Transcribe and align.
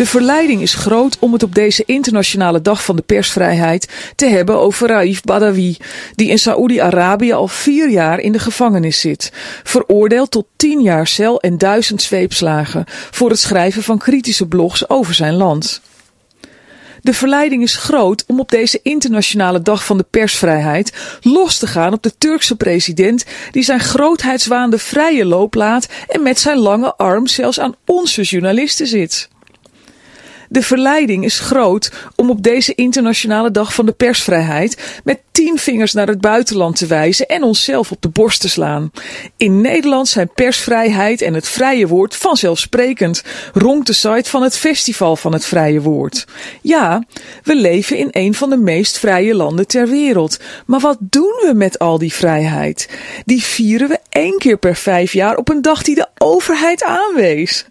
De 0.00 0.06
verleiding 0.06 0.62
is 0.62 0.74
groot 0.74 1.16
om 1.18 1.32
het 1.32 1.42
op 1.42 1.54
deze 1.54 1.82
internationale 1.86 2.62
dag 2.62 2.84
van 2.84 2.96
de 2.96 3.02
persvrijheid 3.02 3.88
te 4.14 4.26
hebben 4.26 4.58
over 4.58 4.88
Raif 4.88 5.22
Badawi, 5.22 5.76
die 6.14 6.28
in 6.28 6.38
Saoedi-Arabië 6.38 7.32
al 7.32 7.48
vier 7.48 7.90
jaar 7.90 8.18
in 8.18 8.32
de 8.32 8.38
gevangenis 8.38 9.00
zit, 9.00 9.32
veroordeeld 9.62 10.30
tot 10.30 10.46
tien 10.56 10.80
jaar 10.80 11.06
cel 11.06 11.40
en 11.40 11.58
duizend 11.58 12.02
zweepslagen 12.02 12.84
voor 12.86 13.30
het 13.30 13.38
schrijven 13.38 13.82
van 13.82 13.98
kritische 13.98 14.46
blogs 14.46 14.88
over 14.88 15.14
zijn 15.14 15.34
land. 15.34 15.80
De 17.02 17.14
verleiding 17.14 17.62
is 17.62 17.76
groot 17.76 18.24
om 18.26 18.40
op 18.40 18.50
deze 18.50 18.80
internationale 18.82 19.62
dag 19.62 19.84
van 19.84 19.96
de 19.96 20.06
persvrijheid 20.10 20.92
los 21.22 21.58
te 21.58 21.66
gaan 21.66 21.92
op 21.92 22.02
de 22.02 22.12
Turkse 22.18 22.56
president 22.56 23.24
die 23.50 23.62
zijn 23.62 23.80
grootheidswaan 23.80 24.70
de 24.70 24.78
vrije 24.78 25.24
loop 25.24 25.54
laat 25.54 25.88
en 26.08 26.22
met 26.22 26.38
zijn 26.40 26.58
lange 26.58 26.94
arm 26.96 27.26
zelfs 27.26 27.60
aan 27.60 27.74
onze 27.84 28.22
journalisten 28.22 28.86
zit. 28.86 29.28
De 30.52 30.62
verleiding 30.62 31.24
is 31.24 31.38
groot 31.38 31.92
om 32.16 32.30
op 32.30 32.42
deze 32.42 32.74
internationale 32.74 33.50
dag 33.50 33.74
van 33.74 33.86
de 33.86 33.92
persvrijheid 33.92 35.00
met 35.04 35.20
tien 35.32 35.58
vingers 35.58 35.92
naar 35.92 36.06
het 36.06 36.20
buitenland 36.20 36.76
te 36.76 36.86
wijzen 36.86 37.26
en 37.26 37.42
onszelf 37.42 37.90
op 37.90 38.02
de 38.02 38.08
borst 38.08 38.40
te 38.40 38.48
slaan. 38.48 38.90
In 39.36 39.60
Nederland 39.60 40.08
zijn 40.08 40.30
persvrijheid 40.34 41.22
en 41.22 41.34
het 41.34 41.48
vrije 41.48 41.86
woord 41.86 42.16
vanzelfsprekend, 42.16 43.22
ronkt 43.52 43.86
de 43.86 43.92
site 43.92 44.30
van 44.30 44.42
het 44.42 44.56
Festival 44.56 45.16
van 45.16 45.32
het 45.32 45.44
Vrije 45.44 45.80
Woord. 45.80 46.24
Ja, 46.62 47.04
we 47.42 47.56
leven 47.56 47.96
in 47.96 48.08
een 48.10 48.34
van 48.34 48.50
de 48.50 48.56
meest 48.56 48.98
vrije 48.98 49.34
landen 49.34 49.66
ter 49.66 49.88
wereld. 49.88 50.38
Maar 50.66 50.80
wat 50.80 50.96
doen 51.00 51.40
we 51.42 51.52
met 51.54 51.78
al 51.78 51.98
die 51.98 52.12
vrijheid? 52.12 52.88
Die 53.24 53.42
vieren 53.42 53.88
we 53.88 53.98
één 54.08 54.38
keer 54.38 54.56
per 54.56 54.76
vijf 54.76 55.12
jaar 55.12 55.36
op 55.36 55.48
een 55.48 55.62
dag 55.62 55.82
die 55.82 55.94
de 55.94 56.08
overheid 56.18 56.84
aanwees. 56.84 57.66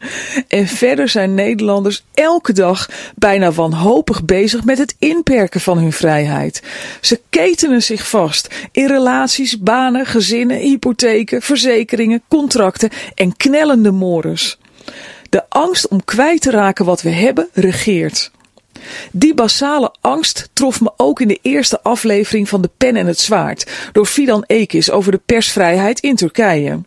En 0.48 0.68
verder 0.68 1.10
zijn 1.10 1.34
Nederlanders 1.34 2.04
elke 2.14 2.54
dag 2.54 2.69
bijna 3.16 3.52
wanhopig 3.52 4.26
bezig 4.26 4.64
met 4.64 4.78
het 4.78 4.96
inperken 5.00 5.62
van 5.62 5.78
hun 5.78 5.94
vrijheid. 5.94 6.64
Ze 7.02 7.22
ketenen 7.30 7.84
zich 7.84 8.10
vast 8.10 8.48
in 8.72 8.88
relaties, 8.88 9.60
banen, 9.60 10.06
gezinnen, 10.06 10.58
hypotheken, 10.58 11.42
verzekeringen, 11.42 12.24
contracten 12.28 12.90
en 13.16 13.38
knellende 13.38 13.92
mores. 13.92 14.58
De 15.30 15.44
angst 15.50 15.88
om 15.88 16.04
kwijt 16.04 16.42
te 16.42 16.52
raken 16.52 16.86
wat 16.86 17.02
we 17.02 17.10
hebben 17.10 17.50
regeert. 17.54 18.32
Die 19.12 19.34
basale 19.34 19.94
angst 20.02 20.50
trof 20.54 20.82
me 20.82 20.92
ook 20.98 21.22
in 21.22 21.28
de 21.28 21.40
eerste 21.42 21.82
aflevering 21.84 22.50
van 22.50 22.62
De 22.62 22.70
Pen 22.78 22.96
en 22.96 23.08
het 23.08 23.20
Zwaard 23.20 23.72
door 23.92 24.06
Fidan 24.06 24.44
Ekis 24.48 24.92
over 24.92 25.12
de 25.12 25.22
persvrijheid 25.26 26.00
in 26.00 26.16
Turkije. 26.16 26.80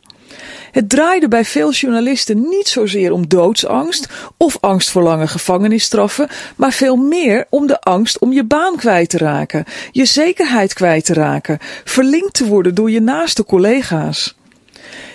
Het 0.70 0.88
draaide 0.88 1.28
bij 1.28 1.44
veel 1.44 1.72
journalisten 1.72 2.48
niet 2.48 2.68
zozeer 2.68 3.12
om 3.12 3.28
doodsangst 3.28 4.08
of 4.36 4.58
angst 4.60 4.90
voor 4.90 5.02
lange 5.02 5.26
gevangenisstraffen, 5.26 6.28
maar 6.56 6.72
veel 6.72 6.96
meer 6.96 7.46
om 7.50 7.66
de 7.66 7.80
angst 7.80 8.18
om 8.18 8.32
je 8.32 8.44
baan 8.44 8.76
kwijt 8.76 9.08
te 9.08 9.18
raken, 9.18 9.64
je 9.90 10.04
zekerheid 10.04 10.72
kwijt 10.72 11.04
te 11.04 11.14
raken, 11.14 11.58
verlinkt 11.84 12.34
te 12.34 12.46
worden 12.46 12.74
door 12.74 12.90
je 12.90 13.00
naaste 13.00 13.44
collega's. 13.44 14.34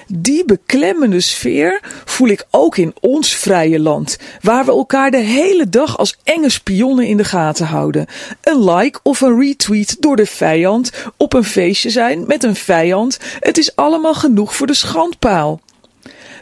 Die 0.08 0.46
beklemmende 0.46 1.22
sfeer 1.22 1.80
voel 2.06 2.28
ik 2.28 2.46
ook 2.52 2.78
in 2.78 2.94
ons 3.00 3.36
vrije 3.36 3.80
land, 3.80 4.18
waar 4.42 4.66
we 4.66 4.72
elkaar 4.72 5.12
de 5.12 5.18
hele 5.18 5.70
dag 5.70 5.98
als 5.98 6.18
enge 6.24 6.50
spionnen 6.50 7.08
in 7.08 7.18
de 7.18 7.24
gaten 7.24 7.66
houden. 7.66 8.06
Een 8.42 8.64
like 8.64 9.00
of 9.04 9.22
een 9.22 9.40
retweet 9.40 10.02
door 10.02 10.16
de 10.16 10.26
vijand, 10.26 10.92
op 11.18 11.34
een 11.34 11.44
feestje 11.44 11.90
zijn 11.90 12.24
met 12.28 12.44
een 12.44 12.56
vijand, 12.56 13.20
het 13.40 13.58
is 13.58 13.76
allemaal 13.76 14.14
genoeg 14.14 14.56
voor 14.56 14.68
de 14.68 14.74
schandpaal. 14.74 15.62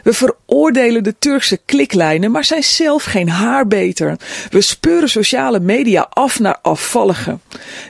We 0.06 0.12
veroordelen 0.12 1.02
de 1.02 1.14
Turkse 1.18 1.60
kliklijnen, 1.64 2.30
maar 2.30 2.44
zijn 2.44 2.62
zelf 2.62 3.04
geen 3.04 3.28
haar 3.28 3.66
beter. 3.66 4.16
We 4.50 4.60
speuren 4.60 5.08
sociale 5.08 5.60
media 5.60 6.06
af 6.10 6.38
naar 6.38 6.58
afvalligen. 6.62 7.40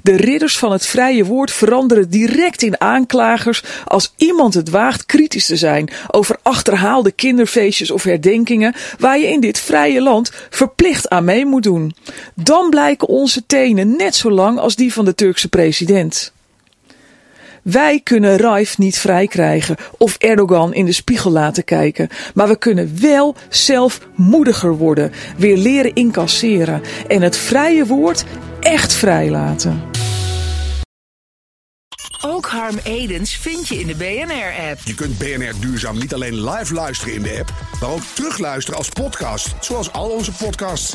De 0.02 0.16
ridders 0.16 0.58
van 0.58 0.72
het 0.72 0.86
vrije 0.86 1.24
woord 1.24 1.52
veranderen 1.52 2.10
direct 2.10 2.62
in 2.62 2.80
aanklagers 2.80 3.62
als 3.84 4.12
iemand 4.16 4.54
het 4.54 4.70
waagt 4.70 5.06
kritisch 5.06 5.46
te 5.46 5.56
zijn 5.56 5.90
over 6.10 6.38
achterhaalde 6.42 7.12
kinderfeestjes 7.12 7.90
of 7.90 8.02
herdenkingen 8.02 8.74
waar 8.98 9.18
je 9.18 9.26
in 9.26 9.40
dit 9.40 9.58
vrije 9.58 10.02
land 10.02 10.30
verplicht 10.50 11.08
aan 11.08 11.24
mee 11.24 11.46
moet 11.46 11.62
doen. 11.62 11.94
Dan 12.34 12.70
blijken 12.70 13.08
onze 13.08 13.46
tenen 13.46 13.96
net 13.96 14.14
zo 14.14 14.30
lang 14.30 14.58
als 14.58 14.76
die 14.76 14.92
van 14.92 15.04
de 15.04 15.14
Turkse 15.14 15.48
president. 15.48 16.34
Wij 17.66 18.00
kunnen 18.02 18.36
Raif 18.36 18.78
niet 18.78 18.98
vrij 18.98 19.26
krijgen 19.26 19.76
of 19.98 20.16
Erdogan 20.16 20.74
in 20.74 20.84
de 20.84 20.92
spiegel 20.92 21.30
laten 21.30 21.64
kijken. 21.64 22.08
Maar 22.34 22.48
we 22.48 22.58
kunnen 22.58 23.00
wel 23.00 23.34
zelf 23.48 24.00
moediger 24.14 24.76
worden, 24.76 25.12
weer 25.36 25.56
leren 25.56 25.94
incasseren 25.94 26.82
en 27.08 27.22
het 27.22 27.36
vrije 27.36 27.86
woord 27.86 28.24
echt 28.60 28.94
vrijlaten. 28.94 29.82
Ook 32.20 32.46
Harm 32.46 32.78
Edens 32.84 33.36
vind 33.36 33.68
je 33.68 33.80
in 33.80 33.86
de 33.86 33.94
BNR-app. 33.94 34.78
Je 34.84 34.94
kunt 34.94 35.18
BNR 35.18 35.60
Duurzaam 35.60 35.98
niet 35.98 36.14
alleen 36.14 36.50
live 36.50 36.74
luisteren 36.74 37.14
in 37.14 37.22
de 37.22 37.36
app, 37.38 37.52
maar 37.80 37.90
ook 37.90 38.02
terugluisteren 38.14 38.78
als 38.78 38.88
podcast, 38.88 39.54
zoals 39.60 39.92
al 39.92 40.08
onze 40.08 40.32
podcasts. 40.32 40.94